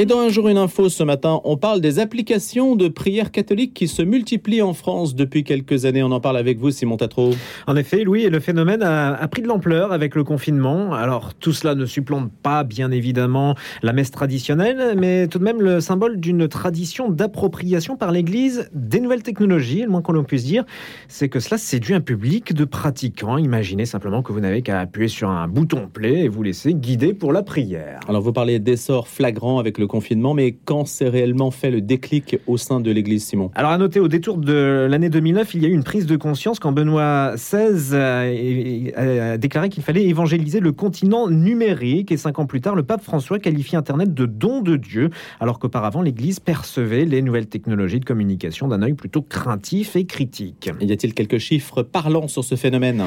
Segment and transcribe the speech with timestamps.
[0.00, 3.74] Et dans un jour une info ce matin, on parle des applications de prière catholique
[3.74, 6.04] qui se multiplient en France depuis quelques années.
[6.04, 7.32] On en parle avec vous, Simon Tatro.
[7.66, 10.94] En effet, Louis, et le phénomène a, pris de l'ampleur avec le confinement.
[10.94, 15.60] Alors tout cela ne supplante pas, bien évidemment, la messe traditionnelle, mais tout de même
[15.60, 19.82] le symbole d'une tradition d'appropriation par l'Église des nouvelles technologies.
[19.82, 20.64] Le moins qu'on puisse dire,
[21.08, 23.36] c'est que cela séduit un public de pratiquants.
[23.36, 27.14] Imaginez simplement que vous n'avez qu'à appuyer sur un bouton play et vous laisser guider
[27.14, 27.98] pour la prière.
[28.06, 32.38] Alors vous parlez d'essor flagrant avec le confinement, mais quand s'est réellement fait le déclic
[32.46, 33.50] au sein de l'Église, Simon?
[33.56, 36.16] Alors à noter, au détour de l'année 2009, il y a eu une prise de
[36.16, 42.46] conscience quand Benoît XVI a, déclaré qu'il fallait évangéliser le continent numérique, et cinq ans
[42.46, 47.04] plus tard, le pape François qualifie Internet de don de Dieu, alors qu'auparavant l'Église percevait
[47.04, 50.70] les nouvelles technologies de communication d'un œil plutôt craintif et critique.
[50.80, 53.04] Y a-t-il quelques chiffres parlants sur ce phénomène?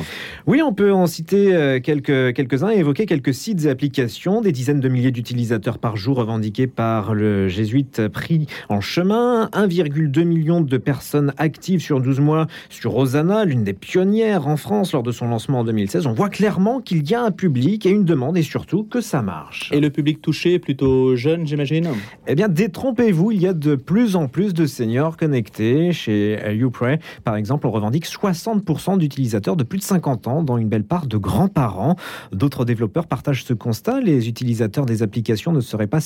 [0.48, 4.52] Oui, on peut en citer euh, quelques, quelques-uns et évoquer quelques sites et applications, des
[4.52, 10.62] dizaines de milliers d'utilisateurs par jour revendiqués par le jésuite pris en chemin, 1,2 million
[10.62, 15.12] de personnes actives sur 12 mois sur Rosanna, l'une des pionnières en France lors de
[15.12, 16.07] son lancement en 2016.
[16.07, 19.21] On voit clairement qu'il y a un public et une demande et surtout que ça
[19.21, 19.70] marche.
[19.71, 21.90] Et le public touché plutôt jeune, j'imagine?
[22.27, 25.91] Eh bien, détrompez-vous, il y a de plus en plus de seniors connectés.
[25.91, 30.70] Chez YouPray, par exemple, on revendique 60% d'utilisateurs de plus de 50 ans, dont une
[30.70, 31.95] belle part de grands-parents.
[32.32, 34.01] D'autres développeurs partagent ce constat.
[34.01, 36.01] Les utilisateurs des applications ne seraient pas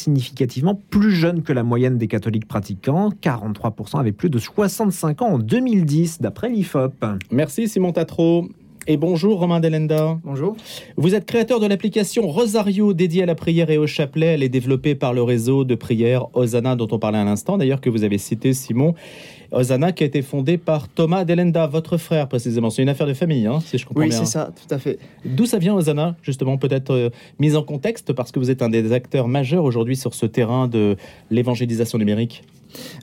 [0.90, 3.12] plus jeunes que la moyenne des catholiques pratiquants.
[3.22, 6.94] 43% avaient plus de 65 ans en 2010, d'après l'IFOP.
[7.32, 8.48] Merci Simon Tatro.
[8.88, 10.20] Et bonjour Romain Delenda.
[10.24, 10.56] Bonjour.
[10.96, 14.28] Vous êtes créateur de l'application Rosario dédiée à la prière et au chapelet.
[14.28, 17.82] Elle est développée par le réseau de prière Hosanna dont on parlait à l'instant, d'ailleurs
[17.82, 18.94] que vous avez cité Simon.
[19.52, 22.70] Hosanna qui a été fondée par Thomas Delenda, votre frère précisément.
[22.70, 24.20] C'est une affaire de famille, hein, si je comprends bien.
[24.20, 25.00] Oui, c'est ça, tout à fait.
[25.26, 28.70] D'où ça vient Hosanna, justement, peut-être euh, mise en contexte parce que vous êtes un
[28.70, 30.96] des acteurs majeurs aujourd'hui sur ce terrain de
[31.32, 32.44] l'évangélisation numérique?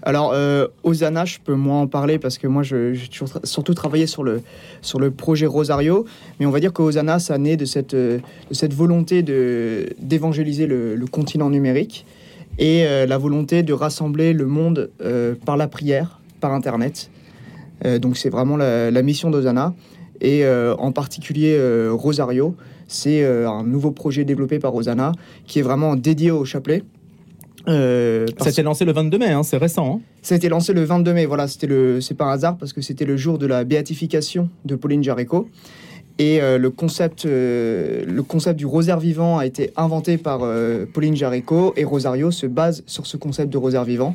[0.03, 2.95] Alors, euh, Osana, je peux moins en parler parce que moi, j'ai
[3.45, 4.43] surtout travaillé sur le,
[4.81, 6.05] sur le projet Rosario.
[6.41, 8.19] Mais on va dire que Osana, ça naît de cette, euh,
[8.51, 12.05] de cette volonté d'évangéliser le, le, continent numérique
[12.59, 17.11] et euh, la volonté de rassembler le monde euh, par la prière, par Internet.
[18.01, 19.75] donc, c'est vraiment la, la mission d'Osana.
[20.21, 21.59] Et en particulier,
[21.91, 22.55] Rosario,
[22.87, 25.11] c'est un nouveau projet développé par Osana
[25.49, 26.85] qui est vraiment dédié au chapelet.
[27.69, 29.97] Euh, ça a été lancé le 22 mai, hein, c'est récent.
[29.97, 30.01] Hein.
[30.23, 32.81] Ça a été lancé le 22 mai, voilà, c'était le, c'est par hasard parce que
[32.81, 35.49] c'était le jour de la béatification de Pauline Jaricot.
[36.19, 40.41] Et euh, le, concept, euh, le concept du rosaire vivant a été inventé par
[40.93, 44.15] Pauline Jaricot et Rosario se base sur ce concept de rosaire vivant.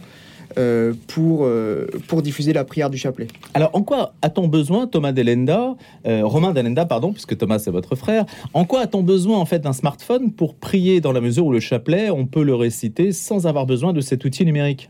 [0.58, 3.28] Euh, pour, euh, pour diffuser la prière du chapelet.
[3.54, 5.76] Alors, en quoi a-t-on besoin, Thomas Delenda,
[6.08, 8.26] euh, Romain Delenda, pardon, puisque Thomas c'est votre frère,
[8.56, 11.60] en quoi a-t-on besoin en fait d'un smartphone pour prier dans la mesure où le
[11.60, 14.90] chapelet, on peut le réciter sans avoir besoin de cet outil numérique?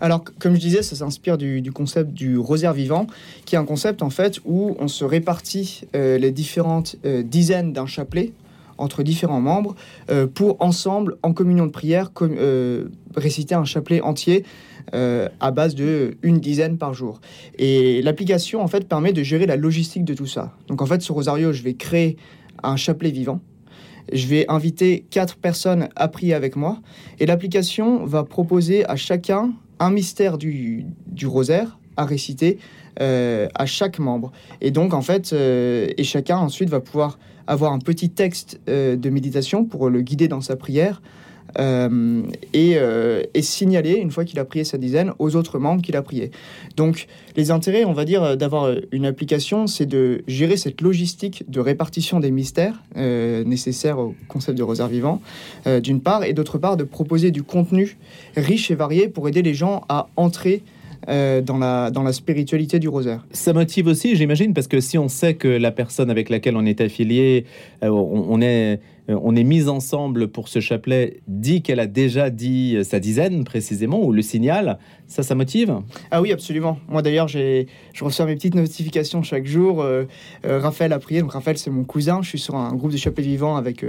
[0.00, 3.06] Alors, comme je disais, ça s'inspire du, du, concept du rosaire vivant,
[3.46, 8.32] qui est un concept en fait où on se répartit les différentes dizaines d'un chapelet
[8.76, 9.74] entre différents membres
[10.34, 12.12] pour ensemble, en communion de prière,
[13.16, 14.44] réciter un chapelet entier
[14.94, 17.20] euh, à base de une dizaine par jour.
[17.58, 20.54] Et l'application en fait permet de gérer la logistique de tout ça.
[20.68, 22.16] Donc en fait sur Rosario, je vais créer
[22.62, 23.40] un chapelet vivant.
[24.12, 26.80] Je vais inviter quatre personnes à prier avec moi
[27.18, 32.58] et l'application va proposer à chacun un mystère du, du rosaire à réciter
[33.00, 34.32] euh, à chaque membre.
[34.62, 39.10] Et donc, en fait, euh, et chacun ensuite va pouvoir avoir un petit texte de
[39.10, 41.00] méditation pour le guider dans sa prière,
[41.58, 42.22] euh,
[42.52, 45.96] et, euh, et, signaler, une fois qu'il a prié sa dizaine, aux autres membres qu'il
[45.96, 46.30] a prié.
[46.76, 51.60] Donc, les intérêts, on va dire, d'avoir une application, c'est de gérer cette logistique de
[51.60, 55.20] répartition des mystères euh, nécessaires au concept de rosaire vivant,
[55.82, 57.96] d'une part, et d'autre part, de proposer du contenu
[58.36, 60.62] riche et varié pour aider les gens à entrer
[61.06, 63.24] dans, la, dans la spiritualité du rosaire.
[63.32, 66.66] Ça motive aussi, j'imagine, parce que si on sait que la personne avec laquelle on
[66.66, 67.44] est affilié,
[67.82, 68.76] on, est euh,
[69.08, 73.44] on est mis ensemble pour ce chapelet, dit qu'elle a déjà dit euh, sa dizaine
[73.44, 75.78] précisément, ou le signal, ça, ça motive?
[76.10, 76.78] Ah oui, absolument.
[76.88, 77.64] Moi d'ailleurs, je
[78.00, 79.82] reçois mes petites notifications chaque jour.
[79.82, 80.04] Euh,
[80.44, 83.24] Raphaël a prié, donc Raphaël c'est mon cousin, je suis sur un groupe de chapelet
[83.24, 83.84] vivant avec,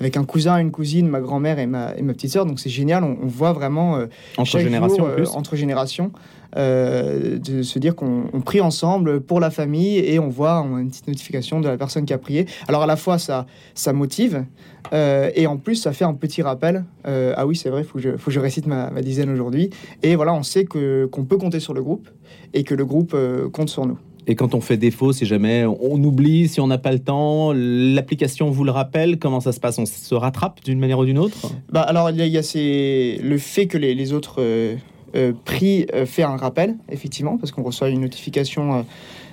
[0.00, 2.70] avec un cousin, une cousine, ma grand-mère et ma, et ma petite sœur, donc c'est
[2.70, 3.98] génial, on, voit vraiment
[4.36, 6.12] entre générations, entre générations.
[6.54, 11.60] De se dire qu'on prie ensemble pour la famille et on voit une petite notification
[11.60, 12.46] de la personne qui a prié.
[12.68, 14.44] Alors à la fois ça, ça motive,
[14.92, 16.84] euh, et en plus, ça fait un petit rappel.
[17.06, 19.70] Euh, ah oui, c'est vrai, il faut, faut, que je récite ma, dizaine aujourd'hui.
[20.02, 22.08] Et voilà, on sait qu'on peut compter sur le groupe
[22.54, 23.98] et que le groupe euh, compte sur nous.
[24.28, 27.52] Et quand on fait défaut, si jamais on oublie, si on n'a pas le temps,
[27.52, 29.78] l'application vous le rappelle, comment ça se passe?
[29.78, 31.50] On se rattrape d'une manière ou d'une autre?
[31.72, 34.76] Bah, Alors, il y a, le fait que les, autres euh,
[35.14, 38.84] euh, prix euh, fait un rappel, effectivement, parce qu'on reçoit une notification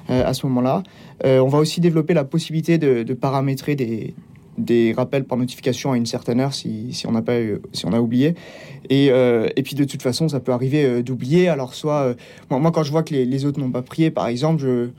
[0.07, 0.81] à ce moment-là.
[1.23, 4.15] on va aussi développer la possibilité de, paramétrer des,
[4.57, 7.37] des rappels par notification à une certaine heure si, si on n'a pas
[7.73, 8.33] si on a oublié
[8.89, 12.15] et, et, puis de toute façon ça peut arriver d'oublier alors soit
[12.49, 14.89] moi, quand je vois que les autres n'ont pas prié par exemple je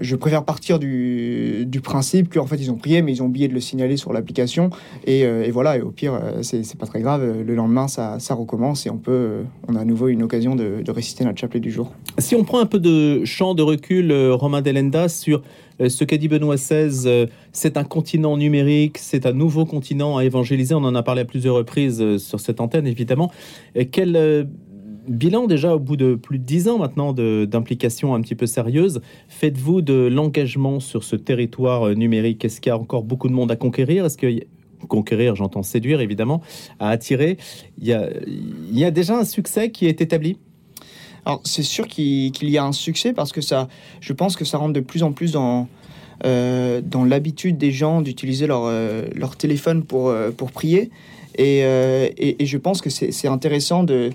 [0.00, 3.48] je préfère partir du, du principe qu'en fait ils ont prié, mais ils ont oublié
[3.48, 4.70] de le signaler sur l'application.
[5.06, 7.42] Et, euh, voilà, et au pire, euh, c'est pas très grave.
[7.46, 10.82] Le lendemain, ça, recommence et on peut, euh, on a à nouveau une occasion de,
[10.90, 11.92] réciter notre chapelet du jour.
[12.18, 15.42] Si on prend un peu de champ de recul, Romain Delenda, sur
[15.78, 20.74] ce qu'a dit Benoît XVI, c'est un continent numérique, c'est un nouveau continent à évangéliser.
[20.74, 23.30] On en a parlé à plusieurs reprises sur cette antenne, évidemment.
[23.92, 24.48] Quel
[25.10, 29.00] bilan déjà au bout de plus de dix ans maintenant d'implication un petit peu sérieuse.
[29.28, 32.44] Faites-vous de l'engagement sur ce territoire euh, numérique?
[32.44, 34.06] Est-ce qu'il y a encore beaucoup de monde à conquérir?
[34.06, 34.44] Est-ce que
[34.88, 36.40] conquérir, j'entends séduire évidemment,
[36.78, 37.36] à attirer
[37.78, 40.38] il y, a, il y a déjà un succès qui est établi?
[41.26, 43.68] Alors c'est sûr qu'il y a un succès parce que ça,
[44.00, 45.68] je pense que ça rentre de plus en plus dans,
[46.24, 50.90] euh, dans l'habitude des gens d'utiliser leur, euh, leur téléphone pour, pour prier.
[51.36, 54.10] Et, et, et, je pense que c'est intéressant de,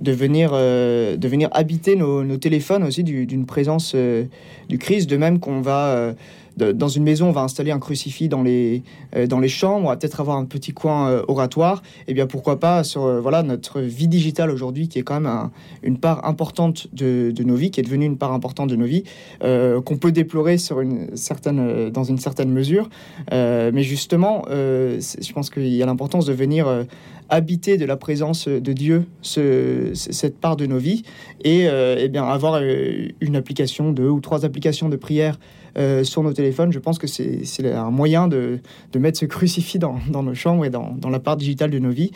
[0.00, 4.24] de venir, euh, de venir habiter nos, téléphones aussi d'une présence euh,
[4.68, 6.14] du Christ, de même qu'on va
[6.60, 8.82] euh, dans une maison, on va installer un crucifix dans les,
[9.28, 12.60] dans les chambres, on va peut-être avoir un petit coin oratoire, et eh bien pourquoi
[12.60, 15.50] pas sur voilà, notre vie digitale aujourd'hui, qui est quand même
[15.82, 19.04] une part importante de, nos vies, qui est devenue une part importante de nos vies,
[19.40, 22.88] qu'on peut déplorer sur une certaine, dans une certaine mesure.
[23.30, 26.86] mais justement, je pense qu'il y a l'importance de venir
[27.30, 31.04] habiter de la présence de Dieu ce, cette part de nos vies
[31.42, 35.38] et, euh, eh bien avoir euh, une application, deux ou trois applications de prière
[35.78, 38.60] euh, sur nos téléphones, je pense que c'est un moyen de,
[38.92, 41.78] de, mettre ce crucifix dans, dans nos chambres et dans, dans, la part digitale de
[41.78, 42.12] nos vies.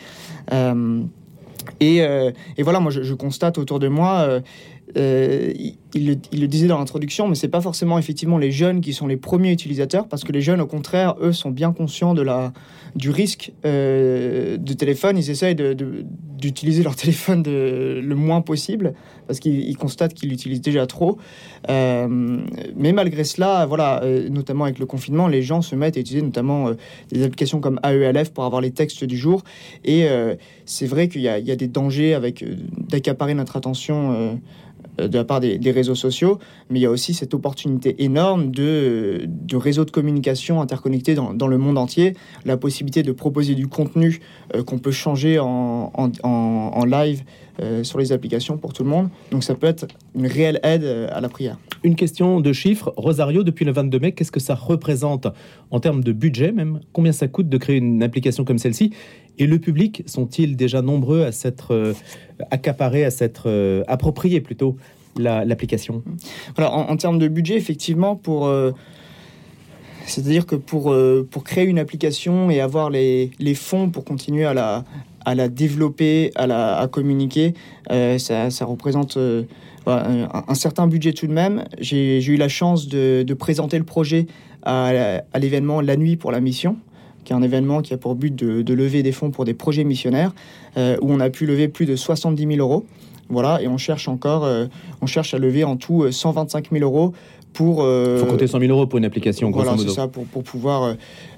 [1.79, 4.41] Et, et, voilà, moi je, constate autour de moi
[4.97, 5.51] euh,
[5.93, 9.17] il, le, disait dans l'introduction, mais c'est pas forcément effectivement les jeunes qui sont les
[9.17, 12.53] premiers utilisateurs, parce que les jeunes, au contraire, eux, sont bien conscients de la,
[12.95, 15.17] du risque euh, de téléphone.
[15.17, 18.93] Ils essayent d'utiliser leur téléphone le moins possible,
[19.27, 21.17] parce qu'ils constatent qu'ils l'utilisent déjà trop.
[21.69, 22.07] Euh,
[22.75, 26.71] mais malgré cela, voilà, notamment avec le confinement, les gens se mettent à utiliser notamment
[27.09, 29.43] des applications comme AELF pour avoir les textes du jour.
[29.83, 30.07] Et
[30.65, 32.43] c'est vrai qu'il y, y, a des dangers avec
[32.89, 34.33] d'accaparer notre attention euh,
[34.97, 36.39] de la part des, réseaux sociaux,
[36.69, 41.33] mais il y a aussi cette opportunité énorme de, de réseaux de communication interconnectés dans,
[41.33, 42.13] dans, le monde entier,
[42.45, 44.19] la possibilité de proposer du contenu
[44.53, 47.23] euh, qu'on peut changer en, en, en, live
[47.54, 49.09] euh, sur les applications pour tout le monde.
[49.31, 51.57] Donc ça peut être une réelle aide à la prière.
[51.83, 52.93] Une question de chiffres.
[52.97, 55.27] Rosario, depuis le 22 mai, qu'est-ce que ça représente
[55.71, 56.79] en termes de budget même?
[56.93, 58.91] Combien ça coûte de créer une application comme celle-ci?
[59.37, 61.93] Et le public, sont-ils déjà nombreux à s'être euh,
[62.51, 64.77] accaparés, à s'être euh, appropriés plutôt
[65.17, 66.03] l'application?
[66.55, 68.47] Voilà, en, termes de budget, effectivement, pour...
[68.47, 68.71] Euh,
[70.07, 70.95] c'est-à-dire que pour,
[71.31, 74.85] pour créer une application et avoir les, les fonds pour continuer à la,
[75.25, 77.53] à la développer, à la à communiquer,
[77.89, 79.17] ça, ça, représente
[79.87, 81.65] un, certain budget tout de même.
[81.79, 84.27] J'ai eu la chance de, de, présenter le projet
[84.63, 86.77] à, à l'événement La Nuit pour la mission,
[87.25, 89.83] qui est un événement qui a pour but de, lever des fonds pour des projets
[89.83, 90.33] missionnaires,
[90.77, 92.85] euh, où on a pu lever plus de 70 000 euros.
[93.27, 94.67] Voilà, et on cherche encore, euh,
[95.01, 97.13] on cherche à lever en tout 125 euh, 000 euros
[97.55, 97.83] pour.
[97.83, 100.43] Il faut compter 100 000 euros pour une application, grosso voilà, c'est ça, pour, pour
[100.43, 100.95] pouvoir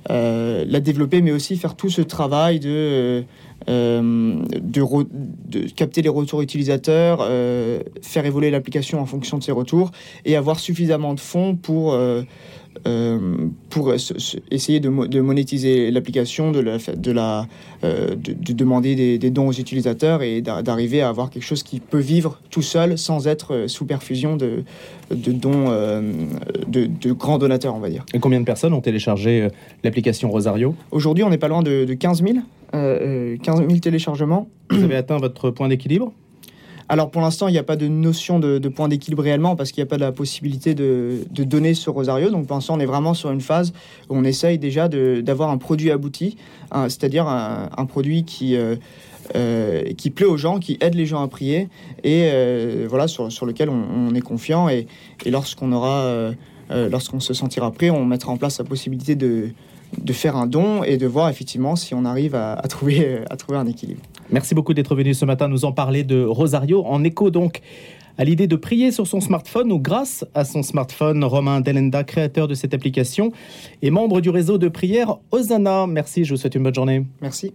[0.10, 3.24] la développer, mais aussi faire tout ce travail de.
[3.68, 7.28] de, de, capter les retours utilisateurs,
[8.02, 9.92] faire évoluer l'application en fonction de ces retours
[10.26, 12.24] et avoir suffisamment de fonds pour euh,
[13.70, 17.48] pour essayer de, monétiser l'application, de, la, de, la,
[17.84, 22.00] euh, de, demander des, dons aux utilisateurs et d'arriver à avoir quelque chose qui peut
[22.00, 24.64] vivre tout seul sans être euh, sous perfusion de,
[25.12, 25.70] de dons
[26.68, 28.06] de, grands donateurs, on va dire.
[28.14, 29.48] Et combien de personnes ont téléchargé
[29.84, 30.76] l'application Rosario?
[30.92, 32.38] Aujourd'hui, on n'est pas loin de, 15 000.
[32.72, 34.50] 15 000 téléchargements.
[34.70, 36.14] Vous avez atteint votre point d'équilibre?
[36.90, 39.82] Alors pour l'instant, il n'y a pas de notion de, point d'équilibre réellement parce qu'il
[39.84, 42.30] n'y a pas de la possibilité de, donner ce Rosario.
[42.30, 43.74] Donc pour l'instant, on est vraiment sur une phase
[44.10, 46.38] où on essaye déjà d'avoir un produit abouti,
[46.72, 48.56] c'est-à-dire un, produit qui...
[48.56, 48.76] Euh,
[49.36, 51.68] euh, qui plaît aux gens, qui aide les gens à prier,
[52.02, 54.70] et euh, voilà sur, sur, lequel on, est confiant.
[54.70, 54.88] Et,
[55.26, 56.32] lorsqu'on aura,
[56.70, 59.50] lorsqu'on se sentira prêt, on mettra en place la possibilité de,
[60.02, 63.38] de faire un don et de voir effectivement si on arrive à, à trouver, à
[63.38, 64.02] trouver un équilibre.
[64.30, 67.62] Merci beaucoup d'être venu ce matin nous en parler de Rosario, en écho donc
[68.18, 71.24] à l'idée de prier sur son smartphone ou grâce à son smartphone.
[71.24, 73.32] Romain Delenda, créateur de cette application
[73.82, 75.88] et membre du réseau de prière Osana.
[75.88, 77.06] Merci, je vous souhaite une bonne journée.
[77.22, 77.54] Merci.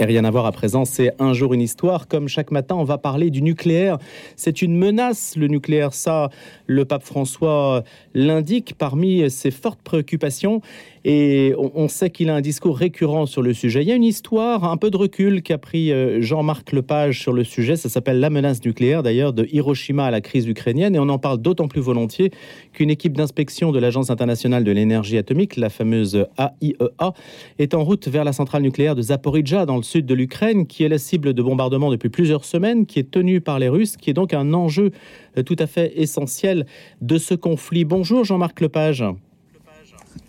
[0.00, 2.08] Et rien à voir à présent, c'est un jour une histoire.
[2.08, 3.98] Comme chaque matin, on va parler du nucléaire.
[4.34, 5.94] C'est une menace, le nucléaire.
[5.94, 6.30] Ça,
[6.66, 10.62] le pape François l'indique parmi ses fortes préoccupations.
[11.06, 13.82] Et on, sait qu'il a un discours récurrent sur le sujet.
[13.82, 17.34] Il y a une histoire, un peu de recul qu'a pris euh, Jean-Marc Lepage sur
[17.34, 17.76] le sujet.
[17.76, 20.96] Ça s'appelle La menace nucléaire, d'ailleurs, de Hiroshima à la crise ukrainienne.
[20.96, 22.30] Et on en parle d'autant plus volontiers
[22.72, 27.10] qu'une équipe d'inspection de l'Agence internationale de l'énergie atomique, la fameuse AIEA, e
[27.58, 30.82] est en route vers la centrale nucléaire de Zaporizhia, dans le sud de l'Ukraine, qui
[30.82, 34.10] est la cible de bombardement depuis plusieurs semaines, qui est tenue par les Russes, qui
[34.10, 34.90] est donc un enjeu
[35.38, 36.66] euh, tout à fait essentiel
[37.00, 37.84] de ce conflit.
[37.84, 39.04] Bonjour Jean-Marc Lepage.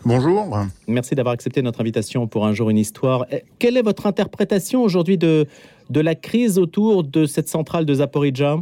[0.06, 0.58] Bonjour.
[0.88, 3.26] Merci d'avoir accepté notre invitation pour Un jour une histoire.
[3.32, 5.48] Eh, quelle est votre interprétation aujourd'hui de,
[5.90, 8.60] de la crise autour de cette centrale de Zaporizhia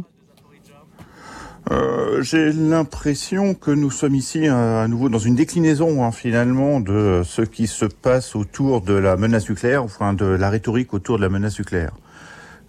[1.70, 6.80] euh, J'ai l'impression que nous sommes ici euh, à nouveau dans une déclinaison hein, finalement
[6.80, 11.16] de ce qui se passe autour de la menace nucléaire, enfin de la rhétorique autour
[11.16, 11.92] de la menace nucléaire.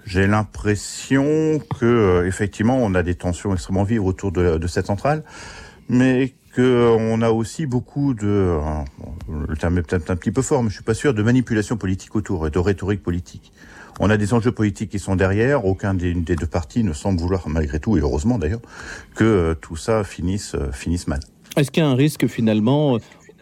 [0.06, 5.24] J'ai l'impression que euh, effectivement on a des tensions extrêmement vives autour de, cette centrale,
[5.90, 8.58] mais qu'on a aussi beaucoup de,
[9.50, 11.76] le terme est peut-être un petit peu fort, mais je suis pas sûr, de manipulation
[11.76, 13.52] politique autour et de rhétorique politique.
[14.00, 15.66] On a des enjeux politiques qui sont derrière.
[15.66, 18.62] Aucun des, deux partis ne semble vouloir, malgré tout, et heureusement d'ailleurs,
[19.16, 21.20] que euh, tout ça finisse, euh, finisse mal.
[21.56, 23.00] Est-ce qu'il y a un risque finalement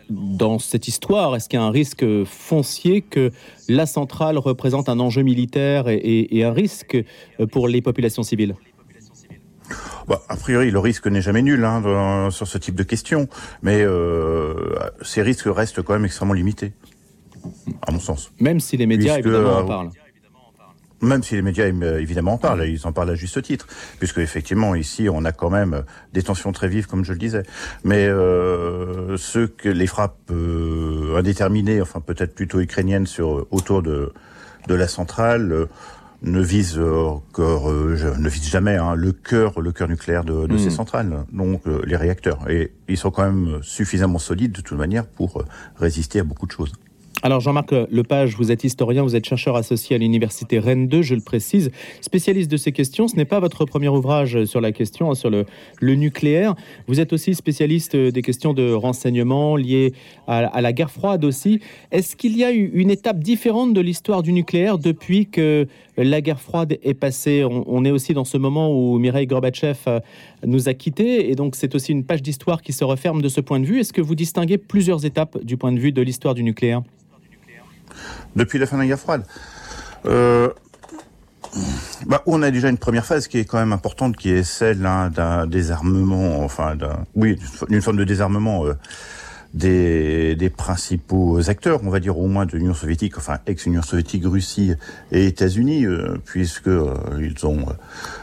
[0.09, 3.31] dans cette histoire Est-ce qu'il y a un risque foncier que
[3.67, 7.03] la centrale représente un enjeu militaire et un risque
[7.51, 8.55] pour les populations civiles?
[10.07, 13.27] Bah, a priori, le risque n'est jamais nul hein, sur ce type de questions,
[13.61, 14.53] mais euh,
[15.01, 16.73] ces risques restent quand même extrêmement limités,
[17.85, 18.31] à mon sens.
[18.39, 19.89] Même si les médias, évidemment, en euh, parlent.
[21.03, 23.67] Même si les médias évidemment en parlent, ils en parlent à juste titre,
[23.99, 25.83] puisque effectivement ici on a quand même
[26.13, 27.43] des tensions très vives, comme je le disais.
[27.83, 34.11] Mais euh, ceux que les frappes euh, indéterminées, enfin peut-être plutôt ukrainiennes sur autour de
[34.67, 35.67] de la centrale,
[36.23, 40.57] ne vise encore, euh, ne vise jamais hein, le cœur, le cœur nucléaire de, de
[40.57, 40.71] ces hmm.
[40.71, 42.49] centrales, donc euh, les réacteurs.
[42.49, 45.45] Et ils sont quand même suffisamment solides de toute manière pour euh,
[45.75, 46.71] résister à beaucoup de choses.
[47.21, 51.15] Alors Jean-Marc Lepage, vous êtes historien, vous êtes chercheur associé à l'université Rennes 2, je
[51.15, 53.07] le précise, spécialiste de ces questions.
[53.07, 55.45] Ce n'est pas votre premier ouvrage sur la question, hein, sur le,
[55.81, 56.55] nucléaire.
[56.87, 59.93] Vous êtes aussi spécialiste des questions de renseignement liées
[60.27, 61.61] à, la guerre froide aussi.
[61.91, 66.19] Est-ce qu'il y a eu une étape différente de l'histoire du nucléaire depuis que la
[66.19, 67.45] guerre froide est passée?
[67.45, 69.99] On, on, est aussi dans ce moment où Mireille Gorbatchev euh,
[70.45, 73.39] nous a quittés et donc c'est aussi une page d'histoire qui se referme de ce
[73.39, 73.79] point de vue.
[73.79, 76.81] Est-ce que vous distinguez plusieurs étapes du point de vue de l'histoire du nucléaire?
[78.35, 79.23] Depuis la fin de la guerre froide.
[80.05, 80.49] Euh,
[82.07, 84.85] bah, on a déjà une première phase qui est quand même importante, qui est celle
[84.85, 86.75] hein, d'un désarmement, enfin,
[87.15, 87.37] oui,
[87.69, 88.73] d'une forme de désarmement euh,
[89.53, 94.23] des, des, principaux acteurs, on va dire au moins de l'Union soviétique, enfin ex-Union soviétique,
[94.25, 94.73] Russie
[95.11, 97.65] et États-Unis, euh, puisque euh, ils ont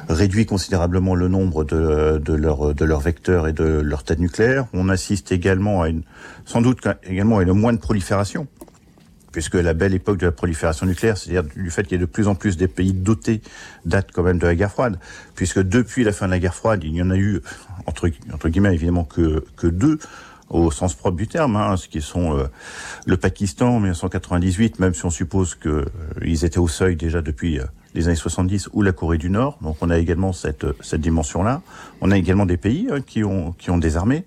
[0.08, 4.66] réduit considérablement le nombre de, de leurs de vecteurs et de leurs têtes nucléaires.
[4.72, 6.02] On assiste également à une,
[6.44, 8.48] sans doute également à une moindre prolifération
[9.32, 12.06] puisque la belle époque de la prolifération nucléaire, c'est-à-dire du fait qu'il y ait de
[12.06, 13.40] plus en plus des pays dotés,
[13.84, 14.98] date quand même de la guerre froide,
[15.34, 17.40] puisque depuis la fin de la guerre froide, il n'y en a eu,
[17.86, 18.08] entre,
[18.48, 19.98] guillemets évidemment, que, que deux,
[20.50, 22.44] au sens propre du terme, hein, ce qui sont euh,
[23.06, 27.60] le Pakistan en 1998, même si on suppose qu'ils euh, étaient au seuil déjà depuis
[27.60, 29.58] euh, les années 70, ou la Corée du Nord.
[29.62, 31.62] Donc on a également cette, cette dimension-là.
[32.00, 34.24] On a également des pays hein, qui, ont, qui ont des armées.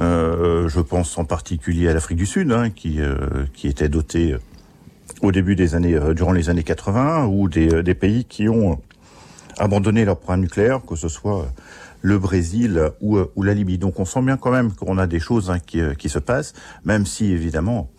[0.00, 4.32] Euh, je pense en particulier à l'Afrique du Sud, hein, qui, euh, qui était dotée
[4.32, 4.38] euh,
[5.20, 8.80] au début des années, durant les années 80, ou des, des pays qui ont
[9.58, 11.46] abandonné leur programme nucléaire, que ce soit
[12.00, 13.78] le Brésil ou, ou, la Libye.
[13.78, 16.54] Donc on sent bien quand même qu'on a des choses hein, qui, qui, se passent,
[16.84, 17.90] même si évidemment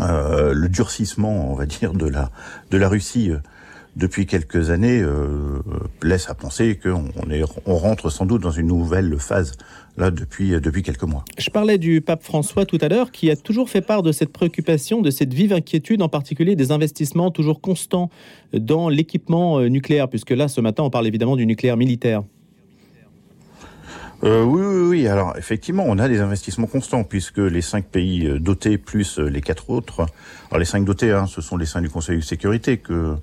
[0.00, 2.30] euh, le durcissement, on va dire, de la,
[2.70, 3.32] de la Russie
[3.96, 5.60] depuis quelques années euh,
[6.02, 7.04] laisse à penser qu'on
[7.66, 9.52] on rentre sans doute dans une nouvelle phase
[9.96, 11.24] là depuis, depuis quelques mois.
[11.38, 14.32] Je parlais du pape François tout à l'heure qui a toujours fait part de cette
[14.32, 18.10] préoccupation, de cette vive inquiétude, en particulier des investissements toujours constants
[18.52, 22.22] dans l'équipement euh, nucléaire, puisque là ce matin on parle évidemment du nucléaire militaire.
[24.22, 25.08] Euh, oui, oui, oui.
[25.08, 29.42] Alors effectivement, on a des investissements constants puisque les cinq pays euh, dotés plus les
[29.42, 30.06] quatre autres.
[30.50, 33.16] Alors les cinq dotés, hein, ce sont les cinq du Conseil de sécurité que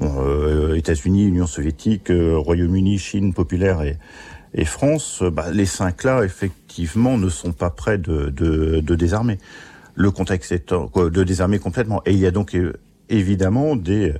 [0.00, 6.24] euh, États-Unis, Union soviétique, euh, Royaume-Uni, Chine populaire et, France, euh, bah, les cinq là,
[6.24, 9.38] effectivement, ne sont pas prêts de, désarmer.
[9.94, 12.02] Le contexte est de désarmer complètement.
[12.06, 12.56] Et il y a donc
[13.08, 14.14] évidemment des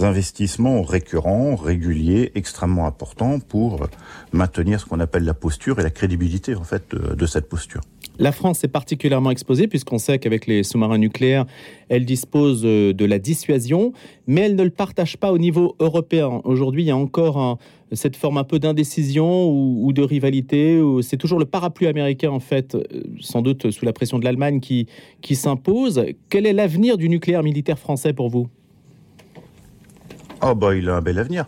[0.00, 3.86] investissements récurrents, réguliers, extrêmement importants pour
[4.32, 7.80] maintenir ce qu'on appelle la posture et la crédibilité en fait de, cette posture.
[8.18, 11.46] La France est particulièrement exposée puisqu'on sait qu'avec les sous-marins nucléaires,
[11.88, 13.92] elle dispose de la dissuasion,
[14.30, 16.40] mais elle ne le partage pas au niveau européen.
[16.44, 17.58] Aujourd'hui, il y a encore
[17.90, 20.80] cette forme un peu d'indécision ou, de rivalité.
[21.02, 22.76] C'est toujours le parapluie américain, en fait,
[23.18, 24.86] sans doute sous la pression de l'Allemagne, qui,
[25.20, 26.04] qui s'impose.
[26.28, 28.46] Quel est l'avenir du nucléaire militaire français pour vous?
[30.42, 31.46] Oh bah il a un bel avenir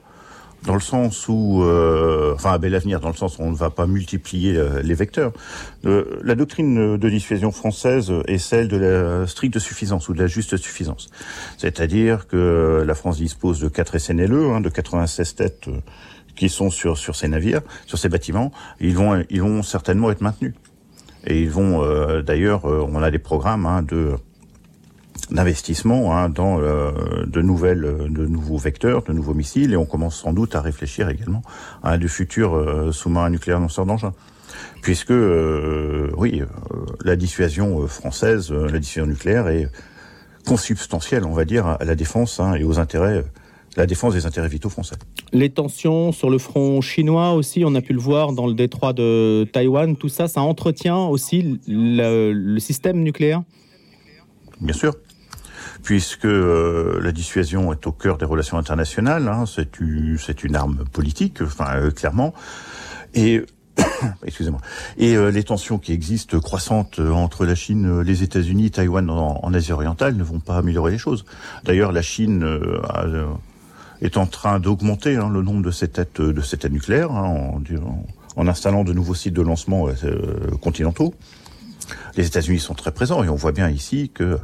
[0.65, 3.57] dans le sens où, euh, enfin, un bel avenir, dans le sens où on ne
[3.57, 5.33] va pas multiplier euh, les vecteurs.
[5.85, 10.27] Euh, la doctrine de dissuasion française est celle de la stricte suffisance ou de la
[10.27, 11.11] juste suffisance.
[11.59, 15.81] C'est-à-dire que la France dispose de 4 SNLE, hein, de 96 têtes euh,
[16.37, 18.53] qui sont sur, sur ces navires, sur ces bâtiments.
[18.81, 20.55] Ils vont, ils vont certainement être maintenus.
[21.27, 24.17] Et ils vont, euh, d'ailleurs, on a des programmes hein, de
[25.33, 26.93] d'investissement hein, dans euh,
[27.27, 31.09] de nouvelles, de nouveaux vecteurs, de nouveaux missiles, et on commence sans doute à réfléchir
[31.09, 31.43] également
[31.83, 34.15] à de futurs euh, sous-marins nucléaires lanceurs d'engins.
[34.83, 39.69] Puisque, euh, oui, euh, la dissuasion française, euh, la dissuasion nucléaire est
[40.47, 43.25] consubstantielle, on va dire, à la défense hein, et aux intérêts
[43.75, 44.97] la défense des intérêts vitaux français.
[45.33, 48.93] Les tensions sur le front chinois aussi, on a pu le voir dans le détroit
[48.93, 53.43] de Taïwan, tout ça, ça entretient aussi le, le système nucléaire?
[54.61, 54.93] Bien sûr
[55.83, 59.29] puisque euh, la dissuasion est au cœur des relations internationales.
[59.29, 62.35] Hein, c'est une, une arme politique, enfin euh, clairement.
[63.15, 63.45] Et
[64.27, 64.61] excusez-moi.
[64.99, 69.41] Et euh, les tensions qui existent croissantes euh, entre la Chine, les États-Unis, Taïwan en,
[69.43, 71.25] en, Asie orientale ne vont pas améliorer les choses.
[71.65, 73.07] D'ailleurs, la Chine euh, a,
[74.01, 77.53] est en train d'augmenter hein, le nombre de ses têtes de ses têtes nucléaires hein,
[77.55, 77.63] en,
[78.37, 79.89] en, installant de nouveaux sites de lancement
[80.61, 81.15] continentaux.
[82.17, 84.39] Les États-Unis sont très présents et on voit bien ici que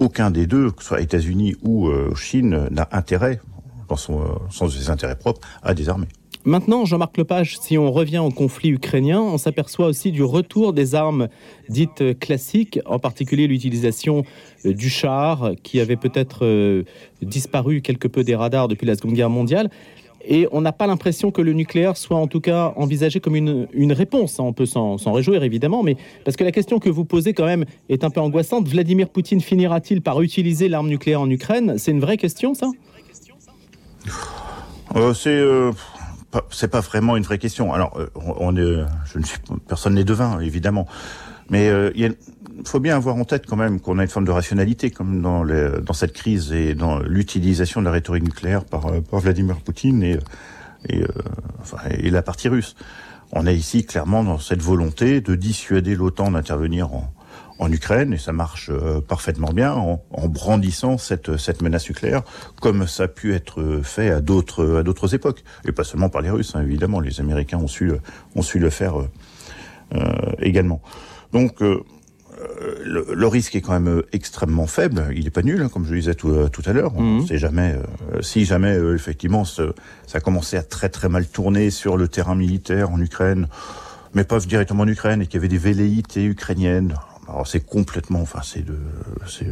[0.00, 3.40] aucun des deux, que ce soit États-Unis ou euh, Chine, n'a intérêt,
[3.88, 6.06] dans son euh, sens de ses intérêts propres, à désarmer.
[6.46, 10.94] Maintenant, Jean-Marc Lepage, si on revient au conflit ukrainien, on s'aperçoit aussi du retour des
[10.94, 11.28] armes
[11.68, 14.24] dites classiques, en particulier l'utilisation
[14.64, 16.84] euh, du char, qui avait peut-être
[17.20, 19.70] disparu quelque peu des radars depuis la Seconde Guerre mondiale.
[20.22, 23.92] Et on n'a pas l'impression que le nucléaire soit en tout cas envisagé comme une,
[23.92, 24.38] réponse.
[24.38, 27.64] On peut s'en réjouir évidemment, mais parce que la question que vous posez quand même
[27.88, 28.68] est un peu angoissante.
[28.68, 31.74] Vladimir Poutine finira-t-il par utiliser l'arme nucléaire en Ukraine?
[31.78, 32.68] C'est une vraie question, ça?
[34.96, 35.72] Euh, C'est euh,
[36.50, 37.72] c'est pas vraiment une vraie question.
[37.72, 38.54] Alors, euh, on
[39.68, 40.86] personne n'est devin évidemment,
[41.50, 42.14] mais euh, il
[42.64, 45.42] faut bien avoir en tête quand même qu'on a une forme de rationalité comme dans,
[45.42, 49.56] les, dans cette crise et dans l'utilisation de la rhétorique nucléaire par, euh, par Vladimir
[49.56, 50.18] Poutine et,
[50.88, 51.06] et, euh,
[51.60, 52.76] enfin, et la partie russe.
[53.32, 57.12] On est ici clairement dans cette volonté de dissuader l'OTAN d'intervenir en,
[57.60, 58.72] en Ukraine, et ça marche
[59.06, 62.22] parfaitement bien, en, en brandissant cette, cette menace nucléaire,
[62.60, 66.22] comme ça a pu être fait à d'autres à d'autres époques, et pas seulement par
[66.22, 67.92] les Russes, hein, évidemment, les Américains ont su,
[68.34, 68.94] ont su le faire
[69.94, 70.80] euh, également.
[71.32, 71.82] Donc, euh,
[72.84, 75.08] le, le, risque est quand même extrêmement faible.
[75.14, 76.98] Il n'est pas nul, hein, comme je le disais tout, tout à l'heure.
[76.98, 77.26] Mmh.
[77.26, 79.72] sait jamais euh, si jamais euh, effectivement ce,
[80.06, 83.48] ça a commencé à très très mal tourner sur le terrain militaire en Ukraine,
[84.14, 86.94] mais pas directement en Ukraine, et qu'il y avait des velléités ukrainiennes.
[87.28, 88.76] Alors c'est complètement, enfin c'est de,
[89.26, 89.46] c'est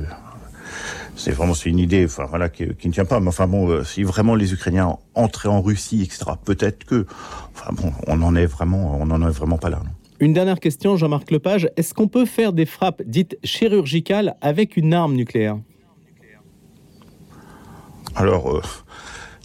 [1.16, 3.68] c'est vraiment c'est une idée enfin voilà qui, qui, ne tient pas mais enfin bon
[3.68, 7.06] euh, si vraiment les ukrainiens entraient en Russie etc peut-être que
[7.54, 9.90] enfin bon on en est vraiment on en est vraiment pas là non.
[10.20, 11.68] Une dernière question, Jean-Marc Lepage.
[11.76, 15.58] Est-ce qu'on peut faire des frappes dites chirurgicales avec une arme nucléaire
[18.16, 18.62] Alors, euh,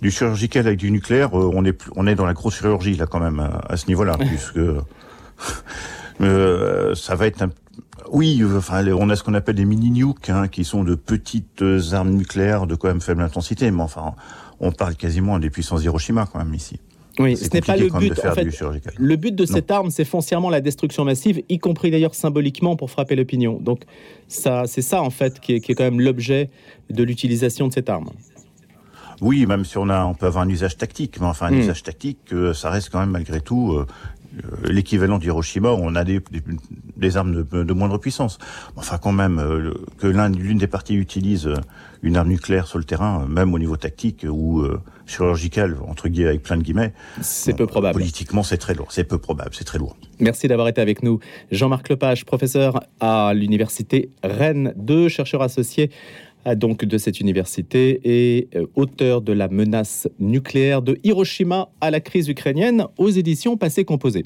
[0.01, 3.05] du chirurgical avec du nucléaire, euh, on, est, on est dans la grosse chirurgie, là,
[3.05, 4.57] quand même, à, à ce niveau-là, puisque
[6.21, 7.49] euh, ça va être un
[8.11, 12.11] oui, enfin, on a ce qu'on appelle des mini-nukes, hein, qui sont de petites armes
[12.11, 14.13] nucléaires de quand même faible intensité, mais enfin,
[14.59, 16.79] on parle quasiment des puissances d'Hiroshima quand même ici.
[17.19, 18.19] Oui, ce n'est pas le but.
[18.25, 18.47] En fait,
[18.97, 19.51] le but de non.
[19.51, 23.59] cette arme, c'est foncièrement la destruction massive, y compris d'ailleurs symboliquement pour frapper l'opinion.
[23.61, 23.83] Donc,
[24.27, 26.49] ça, c'est ça en fait qui est, qui est quand même l'objet
[26.89, 28.09] de l'utilisation de cette arme.
[29.21, 31.59] Oui, même si on a, on peut avoir un usage tactique, mais enfin un mmh.
[31.59, 33.85] usage tactique, euh, ça reste quand même malgré tout euh,
[34.63, 36.41] l'équivalent d'Hiroshima, on a des, des,
[36.97, 38.37] des armes de, de, moindre puissance.
[38.75, 41.49] Enfin, quand même, euh, que l'une des parties utilise
[42.01, 46.29] une arme nucléaire sur le terrain, même au niveau tactique ou euh, chirurgical, entre guillemets,
[46.29, 47.93] avec plein de guillemets, c'est peu probable.
[47.93, 48.91] Politiquement, c'est très lourd.
[48.91, 49.95] C'est peu probable, c'est très lourd.
[50.19, 51.19] Merci d'avoir été avec nous.
[51.51, 55.91] Jean-Marc Lepage, professeur à l'université Rennes 2, chercheur associé
[56.55, 61.99] donc de cette université et euh, auteur de la menace nucléaire de Hiroshima à la
[61.99, 64.23] crise ukrainienne aux éditions Passé Composé.